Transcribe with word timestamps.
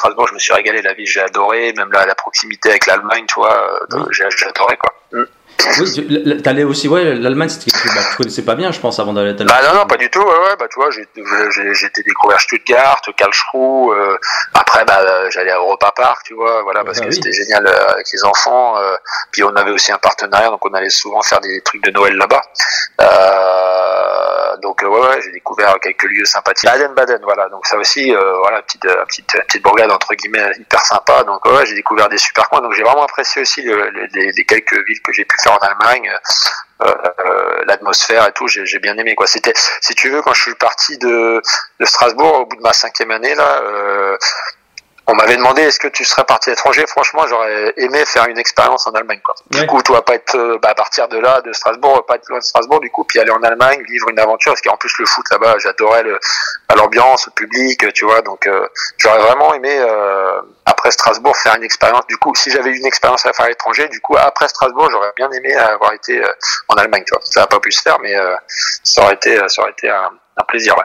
Strasbourg, 0.00 0.26
je 0.28 0.34
me 0.34 0.38
suis 0.38 0.54
régalé, 0.54 0.80
la 0.82 0.94
ville, 0.94 1.06
j'ai 1.06 1.20
adoré, 1.20 1.72
même 1.76 1.92
la, 1.92 2.06
la 2.06 2.14
proximité 2.14 2.70
avec 2.70 2.86
l'Allemagne, 2.86 3.24
tu 3.28 3.34
vois, 3.34 3.54
euh, 3.92 4.04
j'ai 4.10 4.24
j'ai 4.36 4.46
adoré 4.46 4.76
quoi. 4.78 4.92
Mm. 5.12 5.24
Oui, 5.78 6.42
t'allais 6.42 6.64
aussi, 6.64 6.88
ouais, 6.88 7.14
l'Allemagne, 7.16 7.50
c'était 7.50 7.70
bah, 7.94 8.00
tu 8.10 8.16
connaissais 8.16 8.46
pas 8.50 8.54
bien, 8.54 8.72
je 8.72 8.80
pense, 8.80 8.98
avant 8.98 9.12
d'aller. 9.12 9.34
Bah 9.34 9.60
non, 9.66 9.74
non, 9.80 9.86
pas 9.86 9.98
du 9.98 10.08
tout. 10.08 10.20
Ouais, 10.22 10.24
ouais, 10.44 10.56
bah 10.58 10.66
tu 10.72 10.76
vois, 10.80 10.88
été 10.88 12.02
découvert 12.02 12.40
Stuttgart, 12.40 12.98
Karlsruhe. 13.14 13.92
Euh, 13.92 14.16
après, 14.54 14.84
bah 14.86 15.00
euh, 15.02 15.28
j'allais 15.30 15.50
à 15.50 15.58
Europa 15.58 15.92
Park, 15.94 16.22
tu 16.24 16.32
vois, 16.34 16.62
voilà, 16.62 16.82
parce 16.82 16.98
Bah 16.98 17.04
que 17.04 17.10
oui. 17.10 17.14
c'était 17.16 17.32
génial 17.32 17.66
euh, 17.66 17.88
avec 17.92 18.06
les 18.10 18.24
enfants. 18.24 18.78
euh, 18.78 18.96
puis 19.32 19.42
on 19.44 19.54
avait 19.54 19.70
aussi 19.70 19.92
un 19.92 19.98
partenariat, 19.98 20.48
donc 20.48 20.64
on 20.64 20.72
allait 20.72 20.88
souvent 20.88 21.20
faire 21.20 21.40
des 21.40 21.60
trucs 21.60 21.82
de 21.84 21.90
Noël 21.90 22.14
là-bas. 22.16 22.42
Euh, 23.02 24.56
donc 24.62 24.82
euh, 24.82 24.88
ouais, 24.88 25.20
quelques 25.78 26.04
lieux 26.04 26.24
sympathiques. 26.24 26.68
Baden-Baden, 26.68 27.20
voilà. 27.22 27.48
Donc 27.48 27.66
ça 27.66 27.76
aussi, 27.76 28.14
euh, 28.14 28.38
voilà, 28.38 28.62
petite, 28.62 28.84
euh, 28.86 29.04
petite, 29.06 29.32
petite 29.48 29.62
bourgade 29.62 29.90
entre 29.90 30.14
guillemets 30.14 30.50
hyper 30.58 30.80
sympa. 30.80 31.22
Donc 31.24 31.44
ouais, 31.46 31.66
j'ai 31.66 31.74
découvert 31.74 32.08
des 32.08 32.18
super 32.18 32.48
coins. 32.48 32.60
Donc 32.60 32.72
j'ai 32.74 32.82
vraiment 32.82 33.04
apprécié 33.04 33.42
aussi 33.42 33.62
le- 33.62 33.90
le- 33.90 34.08
les, 34.12 34.44
quelques 34.44 34.74
villes 34.86 35.00
que 35.02 35.12
j'ai 35.12 35.24
pu 35.24 35.36
faire 35.42 35.52
en 35.52 35.58
Allemagne. 35.58 36.10
Euh, 36.82 36.94
euh, 37.26 37.62
l'atmosphère 37.66 38.26
et 38.28 38.32
tout, 38.32 38.48
j'ai 38.48 38.78
bien 38.78 38.96
aimé 38.96 39.14
quoi. 39.14 39.26
C'était, 39.26 39.52
si 39.82 39.94
tu 39.94 40.08
veux, 40.08 40.22
quand 40.22 40.32
je 40.32 40.42
suis 40.42 40.54
parti 40.54 40.96
de, 40.96 41.42
de 41.78 41.84
Strasbourg 41.84 42.40
au 42.40 42.46
bout 42.46 42.56
de 42.56 42.62
ma 42.62 42.72
cinquième 42.72 43.10
année 43.10 43.34
là, 43.34 43.60
euh, 43.62 44.16
on 45.10 45.14
m'avait 45.16 45.36
demandé 45.36 45.62
est-ce 45.62 45.80
que 45.80 45.88
tu 45.88 46.04
serais 46.04 46.24
parti 46.24 46.50
à 46.50 46.52
l'étranger? 46.52 46.84
Franchement, 46.86 47.22
j'aurais 47.28 47.72
aimé 47.76 48.04
faire 48.06 48.26
une 48.26 48.38
expérience 48.38 48.86
en 48.86 48.92
Allemagne 48.92 49.20
quoi. 49.24 49.34
Du 49.50 49.60
Ouais. 49.60 49.66
coup, 49.66 49.82
tu 49.82 49.92
vas 49.92 50.02
pas 50.02 50.14
être 50.14 50.36
euh, 50.36 50.58
bah, 50.62 50.70
à 50.70 50.74
partir 50.74 51.08
de 51.08 51.18
là, 51.18 51.40
de 51.40 51.52
Strasbourg, 51.52 52.04
pas 52.06 52.14
être 52.14 52.28
loin 52.28 52.38
de 52.38 52.44
Strasbourg, 52.44 52.80
du 52.80 52.90
coup, 52.90 53.04
puis 53.04 53.18
aller 53.18 53.30
en 53.32 53.42
Allemagne, 53.42 53.82
vivre 53.88 54.08
une 54.10 54.18
aventure. 54.20 54.52
Parce 54.52 54.62
qu'en 54.62 54.76
plus 54.76 54.92
le 54.98 55.06
foot 55.06 55.26
là-bas, 55.30 55.56
j'adorais 55.58 56.02
le, 56.04 56.18
bah, 56.68 56.74
l'ambiance, 56.76 57.26
le 57.26 57.32
public, 57.32 57.92
tu 57.92 58.04
vois. 58.04 58.22
Donc, 58.22 58.46
euh, 58.46 58.66
j'aurais 58.98 59.18
vraiment 59.20 59.52
aimé 59.54 59.76
euh, 59.78 60.40
après 60.66 60.90
Strasbourg 60.90 61.36
faire 61.36 61.54
une 61.56 61.64
expérience. 61.64 62.06
Du 62.06 62.16
coup, 62.16 62.34
si 62.34 62.50
j'avais 62.50 62.70
eu 62.70 62.76
une 62.78 62.86
expérience 62.86 63.26
à 63.26 63.32
faire 63.32 63.46
à 63.46 63.48
l'étranger, 63.48 63.88
du 63.88 64.00
coup 64.00 64.16
après 64.16 64.48
Strasbourg, 64.48 64.88
j'aurais 64.90 65.12
bien 65.16 65.30
aimé 65.32 65.54
avoir 65.56 65.92
été 65.92 66.22
euh, 66.22 66.32
en 66.68 66.74
Allemagne. 66.76 67.02
Tu 67.06 67.12
vois, 67.14 67.22
ça 67.24 67.40
n'a 67.40 67.46
pas 67.46 67.58
pu 67.60 67.72
se 67.72 67.82
faire, 67.82 67.98
mais 68.00 68.14
euh, 68.14 68.34
ça 68.84 69.02
aurait 69.02 69.14
été, 69.14 69.36
ça 69.48 69.62
aurait 69.62 69.72
été 69.72 69.88
un, 69.90 70.10
un 70.36 70.44
plaisir. 70.44 70.76
Ouais. 70.78 70.84